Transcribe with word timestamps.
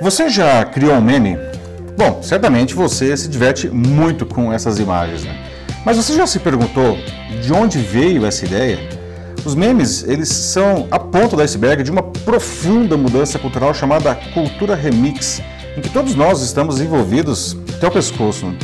Você 0.00 0.30
já 0.30 0.64
criou 0.64 0.94
um 0.94 1.00
meme? 1.02 1.36
Bom, 1.94 2.22
certamente 2.22 2.74
você 2.74 3.14
se 3.18 3.28
diverte 3.28 3.68
muito 3.68 4.24
com 4.24 4.50
essas 4.50 4.78
imagens, 4.78 5.24
né? 5.24 5.36
Mas 5.84 5.98
você 5.98 6.14
já 6.14 6.26
se 6.26 6.38
perguntou 6.38 6.96
de 7.42 7.52
onde 7.52 7.76
veio 7.76 8.24
essa 8.24 8.46
ideia? 8.46 8.78
Os 9.44 9.54
memes, 9.54 10.02
eles 10.04 10.30
são 10.30 10.88
a 10.90 10.98
ponta 10.98 11.36
do 11.36 11.42
iceberg 11.42 11.82
de 11.82 11.90
uma 11.90 12.02
profunda 12.02 12.96
mudança 12.96 13.38
cultural 13.38 13.74
chamada 13.74 14.14
cultura 14.32 14.74
remix, 14.74 15.42
em 15.76 15.82
que 15.82 15.90
todos 15.90 16.14
nós 16.14 16.40
estamos 16.40 16.80
envolvidos 16.80 17.54
até 17.76 17.86
o 17.86 17.90
pescoço. 17.90 18.54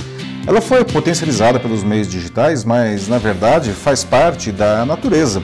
Ela 0.47 0.63
foi 0.63 0.87
potencializada 0.87 1.61
pelos 1.61 1.85
meios 1.85 2.09
digitais, 2.09 2.65
mas 2.65 3.09
na 3.09 3.19
verdade 3.19 3.73
faz 3.73 4.03
parte 4.03 4.51
da 4.51 4.87
natureza 4.87 5.43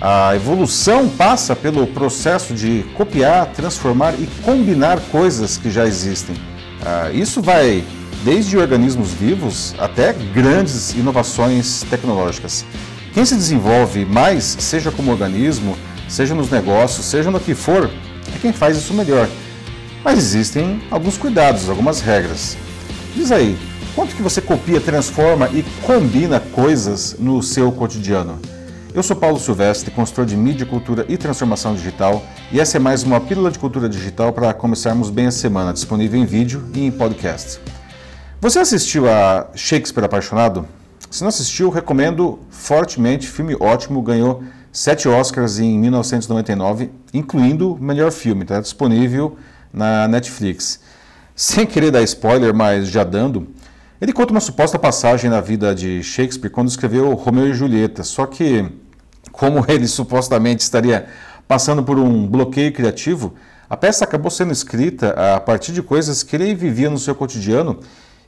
a 0.00 0.34
evolução 0.36 1.08
passa 1.08 1.56
pelo 1.56 1.86
processo 1.86 2.54
de 2.54 2.84
copiar, 2.96 3.46
transformar 3.46 4.14
e 4.14 4.28
combinar 4.42 5.00
coisas 5.10 5.56
que 5.56 5.70
já 5.70 5.86
existem. 5.86 6.36
Ah, 6.84 7.10
isso 7.12 7.42
vai 7.42 7.84
desde 8.24 8.56
organismos 8.56 9.10
vivos 9.12 9.74
até 9.78 10.12
grandes 10.12 10.94
inovações 10.94 11.84
tecnológicas. 11.90 12.64
Quem 13.12 13.24
se 13.24 13.34
desenvolve 13.34 14.04
mais, 14.04 14.44
seja 14.44 14.92
como 14.92 15.10
organismo, 15.10 15.76
seja 16.08 16.34
nos 16.34 16.50
negócios, 16.50 17.04
seja 17.06 17.30
no 17.30 17.40
que 17.40 17.54
for, 17.54 17.90
é 18.34 18.38
quem 18.40 18.52
faz 18.52 18.76
isso 18.76 18.94
melhor. 18.94 19.28
Mas 20.04 20.18
existem 20.18 20.80
alguns 20.90 21.18
cuidados, 21.18 21.68
algumas 21.68 22.00
regras. 22.00 22.56
Diz 23.16 23.32
aí, 23.32 23.58
quanto 23.96 24.14
que 24.14 24.22
você 24.22 24.40
copia, 24.40 24.80
transforma 24.80 25.48
e 25.48 25.64
combina 25.82 26.38
coisas 26.38 27.16
no 27.18 27.42
seu 27.42 27.72
cotidiano? 27.72 28.38
Eu 28.94 29.02
sou 29.02 29.14
Paulo 29.14 29.38
Silvestre, 29.38 29.90
consultor 29.90 30.24
de 30.24 30.34
mídia, 30.34 30.64
cultura 30.64 31.04
e 31.08 31.16
transformação 31.18 31.74
digital, 31.74 32.24
e 32.50 32.58
essa 32.58 32.78
é 32.78 32.80
mais 32.80 33.02
uma 33.02 33.20
pílula 33.20 33.50
de 33.50 33.58
cultura 33.58 33.86
digital 33.86 34.32
para 34.32 34.54
começarmos 34.54 35.10
bem 35.10 35.26
a 35.26 35.30
semana, 35.30 35.74
disponível 35.74 36.18
em 36.18 36.24
vídeo 36.24 36.64
e 36.74 36.86
em 36.86 36.90
podcast. 36.90 37.60
Você 38.40 38.58
assistiu 38.58 39.08
a 39.08 39.46
Shakespeare 39.54 40.06
Apaixonado? 40.06 40.66
Se 41.10 41.20
não 41.20 41.28
assistiu, 41.28 41.68
recomendo 41.68 42.38
fortemente. 42.48 43.28
Filme 43.28 43.54
ótimo, 43.60 44.00
ganhou 44.00 44.42
sete 44.72 45.06
Oscars 45.06 45.58
em 45.58 45.78
1999, 45.78 46.90
incluindo 47.12 47.74
o 47.74 47.78
melhor 47.82 48.10
filme, 48.10 48.42
está 48.42 48.58
disponível 48.58 49.36
na 49.72 50.08
Netflix. 50.08 50.80
Sem 51.36 51.66
querer 51.66 51.90
dar 51.90 52.02
spoiler, 52.02 52.54
mas 52.54 52.88
já 52.88 53.04
dando, 53.04 53.48
ele 54.00 54.12
conta 54.12 54.32
uma 54.32 54.40
suposta 54.40 54.78
passagem 54.78 55.28
na 55.28 55.40
vida 55.40 55.74
de 55.74 56.02
Shakespeare 56.02 56.50
quando 56.50 56.68
escreveu 56.68 57.12
Romeu 57.14 57.48
e 57.48 57.52
Julieta, 57.52 58.04
só 58.04 58.26
que, 58.26 58.70
como 59.32 59.64
ele 59.66 59.88
supostamente 59.88 60.62
estaria 60.62 61.08
passando 61.48 61.82
por 61.82 61.98
um 61.98 62.26
bloqueio 62.26 62.72
criativo, 62.72 63.34
a 63.68 63.76
peça 63.76 64.04
acabou 64.04 64.30
sendo 64.30 64.52
escrita 64.52 65.10
a 65.34 65.40
partir 65.40 65.72
de 65.72 65.82
coisas 65.82 66.22
que 66.22 66.36
ele 66.36 66.54
vivia 66.54 66.88
no 66.88 66.98
seu 66.98 67.14
cotidiano 67.14 67.80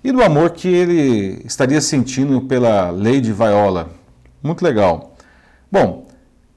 e 0.03 0.11
do 0.11 0.23
amor 0.23 0.51
que 0.51 0.69
ele 0.69 1.41
estaria 1.45 1.81
sentindo 1.81 2.41
pela 2.43 2.91
Lady 2.91 3.33
Viola. 3.33 3.91
Muito 4.43 4.63
legal. 4.63 5.15
Bom, 5.71 6.09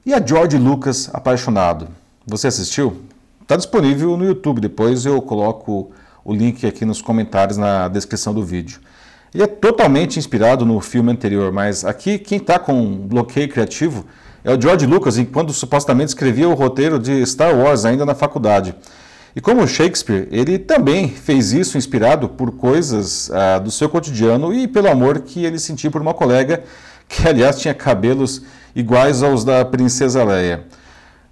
e 0.05 0.13
a 0.13 0.25
George 0.25 0.57
Lucas 0.57 1.09
Apaixonado? 1.13 1.87
Você 2.25 2.47
assistiu? 2.47 3.03
Está 3.41 3.55
disponível 3.55 4.17
no 4.17 4.25
YouTube, 4.25 4.59
depois 4.59 5.05
eu 5.05 5.21
coloco 5.21 5.91
o 6.25 6.33
link 6.33 6.65
aqui 6.65 6.83
nos 6.83 7.01
comentários 7.01 7.57
na 7.57 7.87
descrição 7.87 8.33
do 8.33 8.43
vídeo. 8.43 8.79
Ele 9.33 9.43
é 9.43 9.47
totalmente 9.47 10.19
inspirado 10.19 10.63
no 10.63 10.79
filme 10.79 11.11
anterior, 11.11 11.51
mas 11.51 11.83
aqui 11.83 12.19
quem 12.19 12.37
está 12.37 12.59
com 12.59 12.73
um 12.73 12.95
bloqueio 12.95 13.49
criativo 13.49 14.05
é 14.43 14.53
o 14.53 14.61
George 14.61 14.85
Lucas, 14.85 15.17
quando 15.31 15.51
supostamente 15.51 16.09
escrevia 16.09 16.47
o 16.47 16.53
roteiro 16.53 16.99
de 16.99 17.25
Star 17.25 17.57
Wars 17.57 17.83
ainda 17.83 18.05
na 18.05 18.13
faculdade. 18.13 18.75
E 19.35 19.41
como 19.41 19.67
Shakespeare, 19.67 20.27
ele 20.29 20.59
também 20.59 21.09
fez 21.09 21.51
isso 21.51 21.79
inspirado 21.79 22.29
por 22.29 22.51
coisas 22.51 23.31
ah, 23.31 23.57
do 23.57 23.71
seu 23.71 23.89
cotidiano 23.89 24.53
e 24.53 24.67
pelo 24.67 24.87
amor 24.87 25.21
que 25.21 25.43
ele 25.43 25.57
sentia 25.57 25.89
por 25.89 26.01
uma 26.01 26.13
colega 26.13 26.63
que, 27.09 27.27
aliás, 27.27 27.59
tinha 27.59 27.73
cabelos 27.73 28.43
iguais 28.75 29.23
aos 29.23 29.43
da 29.43 29.65
Princesa 29.65 30.23
Leia. 30.23 30.65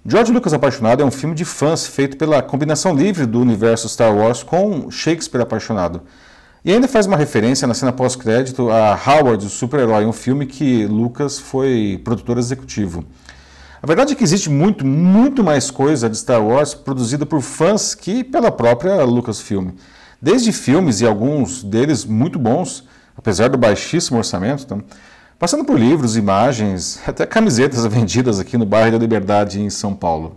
George 0.04 0.32
Lucas 0.32 0.52
Apaixonado 0.52 1.04
é 1.04 1.06
um 1.06 1.10
filme 1.12 1.36
de 1.36 1.44
fãs 1.44 1.86
feito 1.86 2.16
pela 2.16 2.42
combinação 2.42 2.92
livre 2.96 3.26
do 3.26 3.40
universo 3.40 3.88
Star 3.88 4.12
Wars 4.12 4.42
com 4.42 4.90
Shakespeare 4.90 5.42
Apaixonado. 5.42 6.02
E 6.64 6.72
ainda 6.72 6.86
faz 6.86 7.06
uma 7.06 7.16
referência 7.16 7.66
na 7.66 7.74
cena 7.74 7.92
pós-crédito 7.92 8.70
a 8.70 8.92
Howard, 8.94 9.44
o 9.44 9.48
super-herói, 9.48 10.06
um 10.06 10.12
filme 10.12 10.46
que 10.46 10.86
Lucas 10.86 11.36
foi 11.36 12.00
produtor 12.04 12.38
executivo. 12.38 13.04
A 13.82 13.86
verdade 13.86 14.12
é 14.12 14.14
que 14.14 14.22
existe 14.22 14.48
muito, 14.48 14.86
muito 14.86 15.42
mais 15.42 15.72
coisa 15.72 16.08
de 16.08 16.16
Star 16.16 16.40
Wars 16.40 16.72
produzida 16.72 17.26
por 17.26 17.40
fãs 17.40 17.96
que 17.96 18.22
pela 18.22 18.52
própria 18.52 19.02
Lucasfilm. 19.02 19.70
Desde 20.20 20.52
filmes 20.52 21.00
e 21.00 21.06
alguns 21.06 21.64
deles 21.64 22.04
muito 22.04 22.38
bons, 22.38 22.84
apesar 23.16 23.48
do 23.48 23.58
baixíssimo 23.58 24.18
orçamento, 24.18 24.64
tá? 24.64 24.78
passando 25.40 25.64
por 25.64 25.76
livros, 25.76 26.16
imagens, 26.16 27.00
até 27.04 27.26
camisetas 27.26 27.84
vendidas 27.86 28.38
aqui 28.38 28.56
no 28.56 28.64
bairro 28.64 28.92
da 28.92 28.98
Liberdade 28.98 29.60
em 29.60 29.68
São 29.68 29.96
Paulo. 29.96 30.36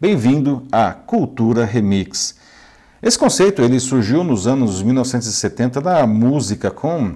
Bem-vindo 0.00 0.62
à 0.70 0.92
Cultura 0.92 1.64
Remix. 1.64 2.36
Esse 3.00 3.16
conceito 3.16 3.62
ele 3.62 3.78
surgiu 3.78 4.24
nos 4.24 4.48
anos 4.48 4.82
1970 4.82 5.80
da 5.80 6.04
música 6.04 6.68
com 6.68 7.14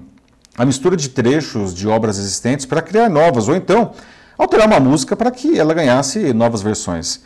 a 0.56 0.64
mistura 0.64 0.96
de 0.96 1.08
trechos 1.08 1.74
de 1.74 1.88
obras 1.88 2.18
existentes 2.18 2.64
para 2.64 2.80
criar 2.80 3.08
novas, 3.08 3.48
ou 3.48 3.56
então 3.56 3.90
alterar 4.38 4.68
uma 4.68 4.78
música 4.78 5.16
para 5.16 5.30
que 5.32 5.58
ela 5.58 5.74
ganhasse 5.74 6.32
novas 6.32 6.62
versões. 6.62 7.22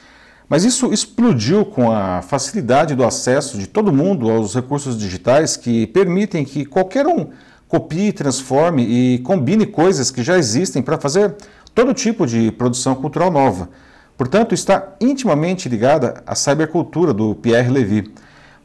Mas 0.49 0.65
isso 0.65 0.91
explodiu 0.91 1.67
com 1.67 1.93
a 1.93 2.23
facilidade 2.23 2.95
do 2.95 3.05
acesso 3.05 3.59
de 3.59 3.67
todo 3.67 3.93
mundo 3.93 4.31
aos 4.31 4.55
recursos 4.55 4.97
digitais 4.97 5.55
que 5.55 5.87
permitem 5.89 6.43
que 6.43 6.65
qualquer 6.65 7.07
um 7.07 7.27
copie, 7.69 8.11
transforme 8.11 8.83
e 8.85 9.19
combine 9.19 9.67
coisas 9.67 10.11
que 10.11 10.23
já 10.23 10.39
existem 10.39 10.81
para 10.81 10.97
fazer 10.97 11.35
todo 11.75 11.93
tipo 11.93 12.27
de 12.27 12.51
produção 12.53 12.95
cultural 12.95 13.31
nova. 13.31 13.69
Portanto, 14.17 14.55
está 14.55 14.95
intimamente 14.99 15.69
ligada 15.69 16.23
à 16.27 16.35
cybercultura 16.35 17.13
do 17.13 17.35
Pierre 17.35 17.69
Levy. 17.69 18.15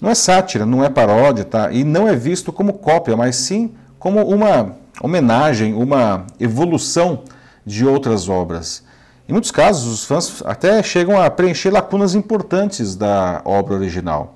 Não 0.02 0.10
é 0.10 0.16
sátira, 0.16 0.66
não 0.66 0.84
é 0.84 0.90
paródia, 0.90 1.46
tá? 1.46 1.72
E 1.72 1.84
não 1.84 2.08
é 2.08 2.16
visto 2.16 2.52
como 2.52 2.74
cópia, 2.74 3.16
mas 3.16 3.36
sim 3.36 3.72
como 4.00 4.26
uma 4.26 4.76
homenagem, 5.00 5.76
uma 5.76 6.26
evolução 6.40 7.24
de 7.64 7.86
outras 7.86 8.28
obras. 8.28 8.84
Em 9.30 9.32
muitos 9.32 9.52
casos, 9.52 9.94
os 9.94 10.04
fãs 10.04 10.42
até 10.44 10.82
chegam 10.82 11.22
a 11.22 11.30
preencher 11.30 11.70
lacunas 11.70 12.16
importantes 12.16 12.96
da 12.96 13.44
obra 13.46 13.76
original. 13.76 14.34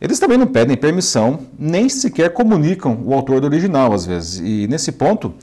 Eles 0.00 0.20
também 0.20 0.38
não 0.38 0.46
pedem 0.46 0.76
permissão, 0.76 1.40
nem 1.58 1.88
sequer 1.88 2.32
comunicam 2.32 3.02
o 3.04 3.12
autor 3.12 3.40
do 3.40 3.46
original, 3.46 3.92
às 3.92 4.06
vezes. 4.06 4.38
E 4.38 4.68
nesse 4.68 4.92
ponto, 4.92 5.34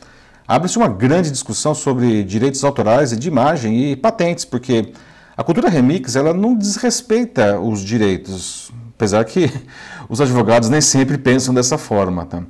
abre-se 0.47 0.77
uma 0.77 0.87
grande 0.87 1.29
discussão 1.29 1.75
sobre 1.75 2.23
direitos 2.23 2.63
autorais 2.63 3.17
de 3.17 3.27
imagem 3.27 3.91
e 3.91 3.95
patentes, 3.95 4.45
porque 4.45 4.93
a 5.35 5.43
cultura 5.43 5.69
remix 5.69 6.15
ela 6.15 6.33
não 6.33 6.55
desrespeita 6.55 7.59
os 7.59 7.81
direitos. 7.81 8.71
Apesar 8.99 9.23
que 9.23 9.49
os 10.09 10.19
advogados 10.19 10.67
nem 10.67 10.81
sempre 10.81 11.17
pensam 11.17 11.53
dessa 11.53 11.77
forma. 11.77 12.25
Tá? 12.25 12.43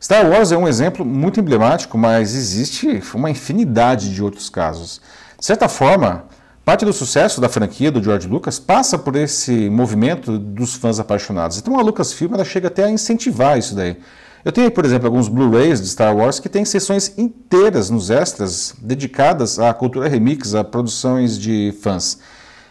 Star 0.00 0.24
Wars 0.30 0.52
é 0.52 0.56
um 0.56 0.68
exemplo 0.68 1.04
muito 1.04 1.40
emblemático, 1.40 1.98
mas 1.98 2.32
existe 2.32 3.02
uma 3.12 3.28
infinidade 3.28 4.14
de 4.14 4.22
outros 4.22 4.48
casos. 4.48 5.00
De 5.36 5.44
certa 5.44 5.68
forma, 5.68 6.26
parte 6.64 6.84
do 6.84 6.92
sucesso 6.92 7.40
da 7.40 7.48
franquia 7.48 7.90
do 7.90 8.00
George 8.00 8.28
Lucas 8.28 8.56
passa 8.60 8.96
por 8.96 9.16
esse 9.16 9.68
movimento 9.68 10.38
dos 10.38 10.76
fãs 10.76 11.00
apaixonados. 11.00 11.58
Então 11.58 11.76
a 11.76 11.82
Lucasfilm 11.82 12.34
ela 12.34 12.44
chega 12.44 12.68
até 12.68 12.84
a 12.84 12.90
incentivar 12.90 13.58
isso 13.58 13.74
daí. 13.74 13.96
Eu 14.44 14.52
tenho, 14.52 14.70
por 14.70 14.84
exemplo, 14.84 15.08
alguns 15.08 15.26
Blu-rays 15.26 15.80
de 15.80 15.88
Star 15.88 16.16
Wars 16.16 16.38
que 16.38 16.48
têm 16.48 16.64
sessões 16.64 17.12
inteiras 17.18 17.90
nos 17.90 18.10
extras 18.10 18.76
dedicadas 18.80 19.58
à 19.58 19.74
cultura 19.74 20.08
remix, 20.08 20.54
a 20.54 20.62
produções 20.62 21.36
de 21.36 21.74
fãs. 21.82 22.20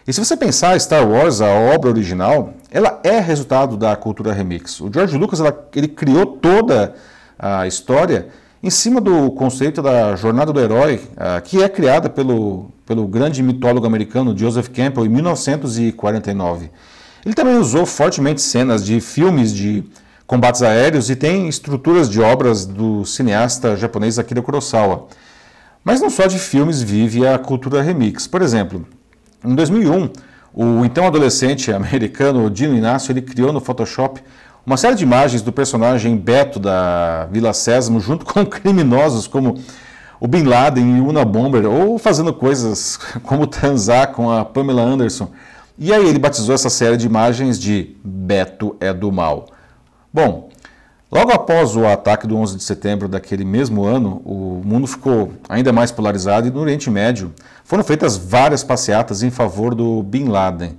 E 0.06 0.12
se 0.12 0.24
você 0.24 0.36
pensar 0.36 0.78
Star 0.80 1.04
Wars, 1.04 1.40
a 1.40 1.48
obra 1.48 1.90
original, 1.90 2.54
ela 2.70 3.00
é 3.02 3.18
resultado 3.18 3.76
da 3.76 3.96
cultura 3.96 4.32
remix. 4.32 4.80
O 4.80 4.88
George 4.92 5.18
Lucas 5.18 5.40
ela, 5.40 5.68
ele 5.74 5.88
criou 5.88 6.24
toda 6.26 6.94
a 7.36 7.66
história 7.66 8.28
em 8.62 8.70
cima 8.70 9.00
do 9.00 9.32
conceito 9.32 9.82
da 9.82 10.14
jornada 10.14 10.52
do 10.52 10.60
herói, 10.60 11.00
uh, 11.12 11.42
que 11.42 11.60
é 11.60 11.68
criada 11.68 12.08
pelo, 12.08 12.70
pelo 12.86 13.04
grande 13.08 13.42
mitólogo 13.42 13.84
americano 13.84 14.36
Joseph 14.36 14.68
Campbell 14.68 15.06
em 15.06 15.08
1949. 15.08 16.70
Ele 17.24 17.34
também 17.34 17.56
usou 17.56 17.84
fortemente 17.84 18.40
cenas 18.40 18.84
de 18.84 19.00
filmes 19.00 19.52
de 19.52 19.82
combates 20.24 20.62
aéreos 20.62 21.10
e 21.10 21.16
tem 21.16 21.48
estruturas 21.48 22.08
de 22.08 22.20
obras 22.20 22.64
do 22.64 23.04
cineasta 23.04 23.76
japonês 23.76 24.20
Akira 24.20 24.40
Kurosawa. 24.40 25.08
Mas 25.82 26.00
não 26.00 26.10
só 26.10 26.28
de 26.28 26.38
filmes 26.38 26.80
vive 26.80 27.26
a 27.26 27.36
cultura 27.38 27.82
remix. 27.82 28.28
Por 28.28 28.40
exemplo, 28.40 28.86
em 29.46 29.54
2001, 29.54 30.10
o 30.52 30.84
então 30.84 31.06
adolescente 31.06 31.70
americano 31.72 32.50
Dino 32.50 32.74
Inácio 32.74 33.12
ele 33.12 33.22
criou 33.22 33.52
no 33.52 33.60
Photoshop 33.60 34.20
uma 34.66 34.76
série 34.76 34.96
de 34.96 35.04
imagens 35.04 35.42
do 35.42 35.52
personagem 35.52 36.16
Beto 36.16 36.58
da 36.58 37.26
Vila 37.30 37.52
Sésamo 37.52 38.00
junto 38.00 38.24
com 38.26 38.44
criminosos 38.46 39.28
como 39.28 39.58
o 40.18 40.26
Bin 40.26 40.44
Laden 40.44 40.96
e 40.96 41.00
o 41.00 41.08
Una 41.08 41.24
Bomber, 41.24 41.66
ou 41.66 41.98
fazendo 41.98 42.32
coisas 42.32 42.96
como 43.22 43.46
transar 43.46 44.12
com 44.12 44.30
a 44.30 44.44
Pamela 44.44 44.82
Anderson. 44.82 45.30
E 45.78 45.92
aí 45.92 46.08
ele 46.08 46.18
batizou 46.18 46.54
essa 46.54 46.70
série 46.70 46.96
de 46.96 47.06
imagens 47.06 47.58
de 47.60 47.94
Beto 48.02 48.76
é 48.80 48.92
do 48.92 49.12
Mal. 49.12 49.46
Bom, 50.12 50.48
logo 51.16 51.32
após 51.32 51.74
o 51.74 51.86
ataque 51.86 52.26
do 52.26 52.36
11 52.36 52.58
de 52.58 52.62
setembro 52.62 53.08
daquele 53.08 53.42
mesmo 53.42 53.86
ano, 53.86 54.20
o 54.22 54.60
mundo 54.62 54.86
ficou 54.86 55.32
ainda 55.48 55.72
mais 55.72 55.90
polarizado 55.90 56.46
e 56.46 56.50
no 56.50 56.60
Oriente 56.60 56.90
Médio 56.90 57.32
foram 57.64 57.82
feitas 57.82 58.18
várias 58.18 58.62
passeatas 58.62 59.22
em 59.22 59.30
favor 59.30 59.74
do 59.74 60.02
Bin 60.02 60.26
Laden. 60.26 60.76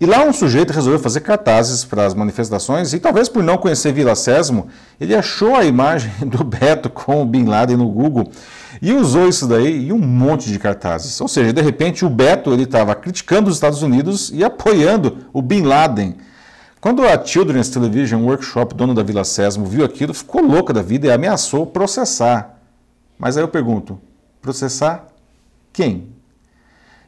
E 0.00 0.06
lá 0.06 0.22
um 0.22 0.32
sujeito 0.32 0.72
resolveu 0.72 1.00
fazer 1.00 1.20
cartazes 1.20 1.84
para 1.84 2.06
as 2.06 2.14
manifestações 2.14 2.92
e 2.92 3.00
talvez 3.00 3.28
por 3.28 3.42
não 3.42 3.58
conhecer 3.58 3.92
Vila 3.92 4.14
Sésamo, 4.14 4.68
ele 5.00 5.16
achou 5.16 5.56
a 5.56 5.64
imagem 5.64 6.12
do 6.26 6.44
Beto 6.44 6.88
com 6.88 7.20
o 7.20 7.26
Bin 7.26 7.46
Laden 7.46 7.76
no 7.76 7.88
Google 7.88 8.30
e 8.80 8.92
usou 8.92 9.28
isso 9.28 9.48
daí 9.48 9.88
em 9.88 9.92
um 9.92 9.98
monte 9.98 10.48
de 10.48 10.60
cartazes. 10.60 11.20
Ou 11.20 11.26
seja, 11.26 11.52
de 11.52 11.60
repente 11.60 12.04
o 12.04 12.08
Beto 12.08 12.52
ele 12.52 12.62
estava 12.62 12.94
criticando 12.94 13.50
os 13.50 13.56
Estados 13.56 13.82
Unidos 13.82 14.30
e 14.32 14.44
apoiando 14.44 15.26
o 15.32 15.42
Bin 15.42 15.62
Laden. 15.62 16.14
Quando 16.82 17.06
a 17.06 17.24
Children's 17.24 17.68
Television 17.68 18.24
Workshop, 18.24 18.74
dono 18.74 18.92
da 18.92 19.04
Vila 19.04 19.22
Sésamo, 19.22 19.64
viu 19.66 19.84
aquilo, 19.84 20.12
ficou 20.12 20.42
louca 20.42 20.72
da 20.72 20.82
vida 20.82 21.06
e 21.06 21.12
ameaçou 21.12 21.64
processar. 21.64 22.56
Mas 23.16 23.36
aí 23.36 23.44
eu 23.44 23.46
pergunto, 23.46 24.00
processar 24.40 25.06
quem? 25.72 26.08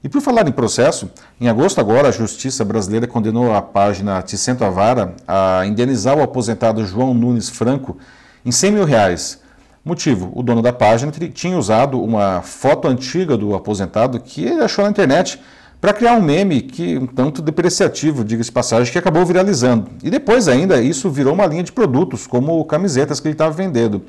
E 0.05 0.09
por 0.09 0.21
falar 0.21 0.47
em 0.47 0.53
processo, 0.53 1.11
em 1.41 1.49
agosto 1.49 1.81
agora 1.81 2.07
a 2.07 2.13
Justiça 2.13 2.65
Brasileira 2.65 3.09
condenou 3.09 3.53
a 3.53 3.61
página 3.61 4.23
Ticento 4.23 4.65
Avara 4.65 5.17
a 5.27 5.67
indenizar 5.67 6.17
o 6.17 6.23
aposentado 6.23 6.87
João 6.87 7.13
Nunes 7.13 7.49
Franco 7.49 7.99
em 8.47 8.53
100 8.53 8.71
mil 8.71 8.85
reais. 8.85 9.43
Motivo, 9.85 10.31
o 10.37 10.43
dono 10.45 10.63
da 10.63 10.73
página 10.73 11.11
tinha 11.11 11.59
usado 11.59 12.01
uma 12.01 12.43
foto 12.43 12.87
antiga 12.87 13.37
do 13.37 13.57
aposentado 13.57 14.21
que 14.21 14.45
ele 14.45 14.63
achou 14.63 14.85
na 14.85 14.91
internet 14.93 15.41
para 15.85 15.93
criar 15.93 16.15
um 16.15 16.23
meme 16.23 16.63
que 16.63 16.97
um 16.97 17.07
tanto 17.07 17.43
depreciativo, 17.43 18.25
diga-se 18.25 18.51
passagem, 18.51 18.91
que 18.91 18.99
acabou 18.99 19.23
viralizando. 19.27 19.91
E 20.03 20.09
depois 20.09 20.49
ainda 20.49 20.81
isso 20.81 21.11
virou 21.11 21.35
uma 21.35 21.45
linha 21.45 21.63
de 21.63 21.73
produtos, 21.73 22.27
como 22.27 22.65
camisetas 22.65 23.21
que 23.21 23.29
ele 23.29 23.35
estava 23.35 23.51
vendendo. 23.51 24.03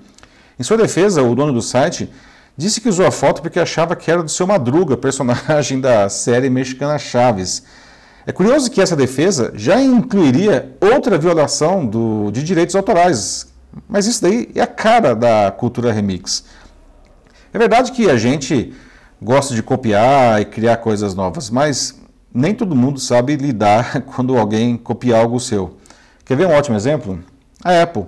Em 0.57 0.63
sua 0.63 0.77
defesa, 0.77 1.21
o 1.21 1.35
dono 1.35 1.51
do 1.51 1.61
site 1.61 2.09
Disse 2.55 2.79
que 2.79 2.87
usou 2.87 3.05
a 3.05 3.11
foto 3.11 3.41
porque 3.41 3.59
achava 3.59 3.93
que 3.97 4.09
era 4.09 4.23
do 4.23 4.31
seu 4.31 4.47
Madruga, 4.47 4.95
personagem 4.95 5.81
da 5.81 6.07
série 6.07 6.49
mexicana 6.49 6.97
Chaves. 6.97 7.63
É 8.25 8.31
curioso 8.31 8.71
que 8.71 8.81
essa 8.81 8.95
defesa 8.95 9.51
já 9.53 9.81
incluiria 9.81 10.73
outra 10.79 11.17
violação 11.17 11.85
do, 11.85 12.31
de 12.31 12.41
direitos 12.41 12.73
autorais, 12.73 13.53
mas 13.89 14.07
isso 14.07 14.21
daí 14.21 14.49
é 14.55 14.61
a 14.61 14.67
cara 14.67 15.13
da 15.13 15.51
cultura 15.51 15.91
remix. 15.91 16.45
É 17.53 17.57
verdade 17.57 17.91
que 17.91 18.09
a 18.09 18.15
gente 18.15 18.73
gosta 19.21 19.53
de 19.55 19.63
copiar 19.63 20.41
e 20.41 20.45
criar 20.45 20.77
coisas 20.77 21.13
novas, 21.13 21.49
mas 21.49 21.99
nem 22.33 22.53
todo 22.53 22.75
mundo 22.75 22.99
sabe 22.99 23.35
lidar 23.35 24.01
quando 24.15 24.37
alguém 24.37 24.77
copia 24.77 25.17
algo 25.17 25.39
seu. 25.39 25.77
Quer 26.25 26.35
ver 26.35 26.47
um 26.47 26.53
ótimo 26.53 26.75
exemplo? 26.75 27.19
A 27.63 27.81
Apple. 27.81 28.05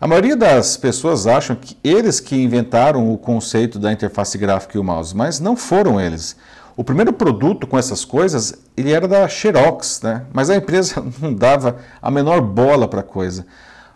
A 0.00 0.06
maioria 0.06 0.36
das 0.36 0.76
pessoas 0.76 1.26
acham 1.26 1.56
que 1.56 1.76
eles 1.82 2.20
que 2.20 2.36
inventaram 2.36 3.12
o 3.12 3.18
conceito 3.18 3.78
da 3.78 3.92
interface 3.92 4.38
gráfica 4.38 4.76
e 4.76 4.80
o 4.80 4.84
mouse, 4.84 5.14
mas 5.14 5.40
não 5.40 5.56
foram 5.56 6.00
eles. 6.00 6.36
O 6.76 6.84
primeiro 6.84 7.12
produto 7.12 7.66
com 7.66 7.76
essas 7.76 8.04
coisas, 8.04 8.54
ele 8.76 8.92
era 8.92 9.08
da 9.08 9.26
Xerox, 9.26 10.00
né? 10.02 10.22
mas 10.32 10.48
a 10.48 10.56
empresa 10.56 11.04
não 11.20 11.34
dava 11.34 11.78
a 12.00 12.08
menor 12.08 12.40
bola 12.40 12.86
para 12.86 13.00
a 13.00 13.02
coisa. 13.02 13.44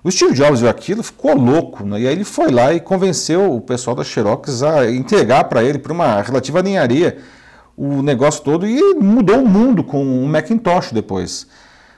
O 0.04 0.10
Steve 0.10 0.34
Jobs 0.34 0.60
viu 0.60 0.69
aquilo, 0.69 1.00
ficou 1.02 1.37
louco, 1.37 1.84
né? 1.87 2.00
e 2.00 2.08
aí 2.08 2.12
ele 2.12 2.25
foi 2.25 2.50
lá 2.50 2.72
e 2.75 2.81
convenceu 2.81 3.54
o 3.54 3.60
pessoal 3.60 3.94
da 3.94 4.02
Xerox 4.02 4.62
a 4.62 4.90
entregar 4.90 5.44
para 5.44 5.62
ele, 5.62 5.78
por 5.78 5.93
uma 5.93 6.20
relativa 6.20 6.60
ninharia, 6.60 7.19
o 7.76 8.02
negócio 8.02 8.43
todo 8.43 8.66
e 8.66 8.94
mudou 8.94 9.43
o 9.43 9.49
mundo 9.49 9.84
com 9.84 10.02
o 10.02 10.26
Macintosh 10.26 10.90
depois. 10.90 11.46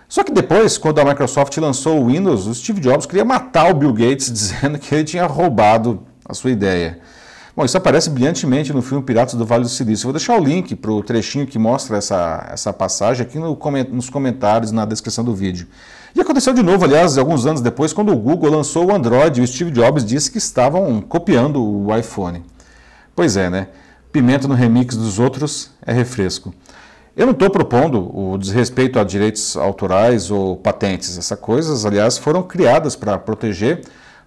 Só 0.07 0.23
que 0.23 0.31
depois, 0.31 0.77
quando 0.77 0.99
a 0.99 1.05
Microsoft 1.05 1.57
lançou 1.57 2.01
o 2.01 2.09
Windows, 2.09 2.47
o 2.47 2.55
Steve 2.55 2.79
Jobs 2.79 3.07
queria 3.07 3.25
matar 3.25 3.71
o 3.71 3.75
Bill 3.75 3.93
Gates 3.93 4.31
dizendo 4.33 4.79
que 4.79 4.95
ele 4.95 5.05
tinha 5.05 5.27
roubado 5.27 6.03
a 6.29 6.35
sua 6.35 6.51
ideia. 6.51 7.01
Bom, 7.57 7.65
isso 7.65 7.77
aparece 7.77 8.11
brilhantemente 8.11 8.73
no 8.73 8.83
filme 8.83 9.05
Piratas 9.05 9.35
do 9.35 9.47
Vale 9.47 9.63
do 9.63 9.69
Silício. 9.69 10.07
vou 10.07 10.13
deixar 10.13 10.37
o 10.37 10.43
link 10.43 10.75
para 10.75 10.91
o 10.91 11.01
trechinho 11.05 11.47
que 11.47 11.57
mostra 11.57 11.99
essa, 11.99 12.49
essa 12.51 12.73
passagem 12.73 13.25
aqui 13.25 13.39
no, 13.39 13.57
nos 13.93 14.11
comentários, 14.11 14.73
na 14.73 14.85
descrição 14.85 15.23
do 15.23 15.33
vídeo. 15.33 15.69
E 16.17 16.21
aconteceu 16.21 16.53
de 16.53 16.65
novo, 16.65 16.85
aliás, 16.85 17.17
alguns 17.17 17.47
anos 17.47 17.61
depois, 17.61 17.93
quando 17.93 18.13
o 18.13 18.17
Google 18.17 18.51
lançou 18.51 18.87
o 18.87 18.93
Android 18.93 19.41
e 19.41 19.45
o 19.45 19.47
Steve 19.47 19.71
Jobs 19.71 20.05
disse 20.05 20.33
que 20.33 20.39
estavam 20.39 21.01
copiando 21.01 21.63
o 21.63 21.97
iPhone. 21.97 22.43
Pois 23.15 23.37
é, 23.37 23.49
né? 23.49 23.69
Pimenta 24.11 24.49
no 24.49 24.55
remix 24.55 24.97
dos 24.97 25.21
outros 25.21 25.71
é 25.87 25.93
refresco. 25.93 26.53
Eu 27.17 27.27
não 27.27 27.33
estou 27.33 27.51
propondo 27.51 28.11
o 28.19 28.37
desrespeito 28.37 28.99
a 28.99 29.05
direitos 29.05 29.57
autorais 29.57 30.29
ou 30.29 30.57
patentes. 30.57 31.17
Essas 31.17 31.39
coisas, 31.39 31.87
aliás, 31.87 32.19
foram 32.19 32.43
criadas 32.43 32.97
para 32.97 33.17
proteger 33.17 33.83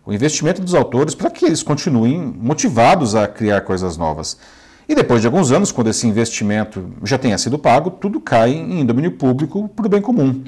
o 0.08 0.14
investimento 0.14 0.62
dos 0.62 0.74
autores 0.74 1.14
para 1.14 1.30
que 1.30 1.46
eles 1.46 1.62
continuem 1.62 2.18
motivados 2.18 3.14
a 3.14 3.28
criar 3.28 3.60
coisas 3.60 3.98
novas. 3.98 4.38
E 4.88 4.96
depois 4.96 5.20
de 5.20 5.28
alguns 5.28 5.52
anos, 5.52 5.70
quando 5.70 5.90
esse 5.90 6.08
investimento 6.08 6.90
já 7.04 7.18
tenha 7.18 7.38
sido 7.38 7.60
pago, 7.60 7.92
tudo 7.92 8.22
cai 8.22 8.52
em 8.52 8.86
domínio 8.86 9.12
público 9.12 9.68
para 9.68 9.86
o 9.86 9.90
bem 9.90 10.02
comum. 10.02 10.46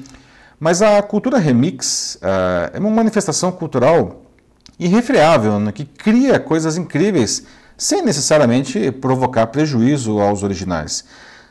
Mas 0.58 0.80
a 0.80 1.02
cultura 1.02 1.36
remix 1.36 2.18
uh, 2.22 2.74
é 2.74 2.78
uma 2.78 2.88
manifestação 2.88 3.52
cultural 3.52 4.22
irrefreável, 4.78 5.60
né, 5.60 5.72
que 5.72 5.84
cria 5.84 6.40
coisas 6.40 6.78
incríveis 6.78 7.44
sem 7.76 8.00
necessariamente 8.00 8.90
provocar 8.90 9.46
prejuízo 9.48 10.20
aos 10.20 10.42
originais. 10.42 11.04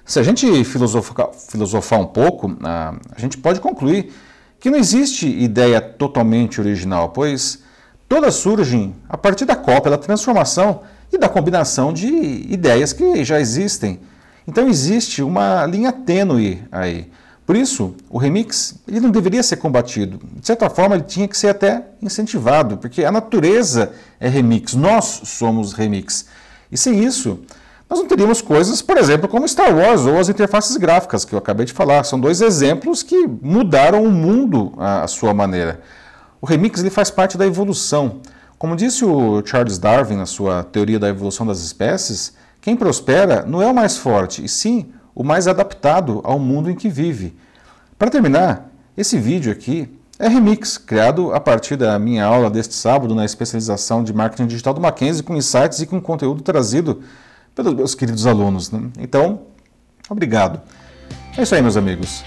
Se 0.03 0.19
a 0.19 0.23
gente 0.23 0.63
filosofar, 0.63 1.29
filosofar 1.31 1.99
um 1.99 2.07
pouco, 2.07 2.57
a 2.63 3.19
gente 3.19 3.37
pode 3.37 3.59
concluir 3.59 4.11
que 4.59 4.71
não 4.71 4.79
existe 4.79 5.27
ideia 5.27 5.79
totalmente 5.79 6.59
original, 6.59 7.09
pois 7.09 7.68
todas 8.09 8.33
surgem 8.35 8.95
a 9.07 9.17
partir 9.17 9.45
da 9.45 9.55
cópia, 9.55 9.91
da 9.91 9.97
transformação 9.97 10.81
e 11.13 11.17
da 11.17 11.29
combinação 11.29 11.93
de 11.93 12.07
ideias 12.07 12.91
que 12.91 13.23
já 13.23 13.39
existem. 13.39 13.99
Então 14.47 14.67
existe 14.67 15.21
uma 15.21 15.65
linha 15.67 15.91
tênue 15.91 16.63
aí. 16.71 17.09
Por 17.45 17.55
isso, 17.55 17.95
o 18.09 18.17
remix 18.17 18.75
ele 18.87 18.99
não 18.99 19.09
deveria 19.09 19.41
ser 19.41 19.57
combatido. 19.57 20.19
De 20.39 20.45
certa 20.45 20.69
forma, 20.69 20.95
ele 20.95 21.03
tinha 21.03 21.27
que 21.27 21.37
ser 21.37 21.49
até 21.49 21.83
incentivado, 22.01 22.77
porque 22.77 23.03
a 23.03 23.11
natureza 23.11 23.91
é 24.19 24.27
remix, 24.27 24.73
nós 24.75 25.21
somos 25.25 25.73
remix. 25.73 26.25
E 26.71 26.77
sem 26.77 27.03
isso, 27.03 27.39
nós 27.89 27.99
não 27.99 28.07
teríamos 28.07 28.39
coisas, 28.39 28.83
por 28.83 28.97
exemplo, 28.97 29.27
como 29.27 29.47
Star 29.47 29.75
Wars 29.75 30.01
ou 30.01 30.19
as 30.19 30.29
interfaces 30.29 30.77
gráficas 30.77 31.25
que 31.25 31.33
eu 31.33 31.39
acabei 31.39 31.65
de 31.65 31.73
falar. 31.73 32.03
São 32.03 32.19
dois 32.19 32.39
exemplos 32.39 33.01
que 33.01 33.27
mudaram 33.41 34.03
o 34.03 34.11
mundo 34.11 34.73
à 34.77 35.07
sua 35.07 35.33
maneira. 35.33 35.81
O 36.41 36.45
remix 36.45 36.79
ele 36.79 36.89
faz 36.89 37.11
parte 37.11 37.37
da 37.37 37.45
evolução. 37.45 38.21
Como 38.57 38.75
disse 38.75 39.05
o 39.05 39.45
Charles 39.45 39.77
Darwin 39.77 40.15
na 40.15 40.25
sua 40.25 40.63
teoria 40.63 40.99
da 40.99 41.09
evolução 41.09 41.45
das 41.45 41.59
espécies, 41.59 42.33
quem 42.61 42.75
prospera 42.75 43.45
não 43.45 43.61
é 43.61 43.67
o 43.67 43.73
mais 43.73 43.97
forte, 43.97 44.43
e 44.43 44.49
sim 44.49 44.91
o 45.15 45.23
mais 45.23 45.47
adaptado 45.47 46.21
ao 46.23 46.39
mundo 46.39 46.69
em 46.69 46.75
que 46.75 46.89
vive. 46.89 47.35
Para 47.97 48.09
terminar, 48.09 48.69
esse 48.97 49.17
vídeo 49.17 49.51
aqui 49.51 49.89
é 50.17 50.27
remix, 50.27 50.77
criado 50.77 51.33
a 51.33 51.39
partir 51.39 51.77
da 51.77 51.97
minha 51.97 52.25
aula 52.25 52.49
deste 52.49 52.73
sábado 52.73 53.15
na 53.15 53.23
especialização 53.23 54.03
de 54.03 54.13
marketing 54.13 54.47
digital 54.47 54.73
do 54.73 54.81
Mackenzie, 54.81 55.23
com 55.23 55.35
insights 55.35 55.79
e 55.79 55.85
com 55.85 56.01
conteúdo 56.01 56.43
trazido 56.43 57.01
pelos 57.55 57.73
meus 57.73 57.95
queridos 57.95 58.25
alunos. 58.27 58.71
Né? 58.71 58.89
Então, 58.99 59.41
obrigado. 60.09 60.61
É 61.37 61.43
isso 61.43 61.55
aí, 61.55 61.61
meus 61.61 61.77
amigos. 61.77 62.23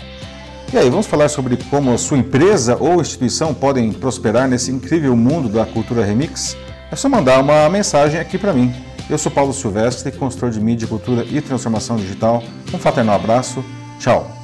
E 0.73 0.79
aí, 0.79 0.89
vamos 0.89 1.07
falar 1.07 1.29
sobre 1.29 1.59
como 1.69 1.99
sua 1.99 2.17
empresa 2.17 2.79
ou 2.81 2.99
instituição 2.99 3.53
podem 3.53 3.93
prosperar 3.93 4.49
nesse 4.49 4.71
incrível 4.71 5.15
mundo 5.15 5.51
da 5.51 5.67
cultura 5.67 6.03
remix? 6.03 6.57
É 6.91 6.97
só 6.97 7.11
mandar 7.11 7.43
uma 7.43 7.69
mensagem 7.69 8.19
aqui 8.19 8.39
para 8.39 8.55
mim. 8.55 8.75
Eu 9.11 9.19
sou 9.19 9.31
Paulo 9.31 9.53
Silvestre, 9.53 10.11
consultor 10.13 10.51
de 10.51 10.59
mídia, 10.59 10.89
cultura 10.89 11.27
e 11.31 11.43
transformação 11.43 11.97
digital. 11.97 12.43
Um 12.73 12.79
fraternal 12.79 13.17
abraço. 13.17 13.63
Tchau. 14.01 14.42